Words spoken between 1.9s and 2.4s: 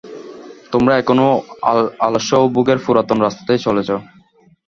আলস্য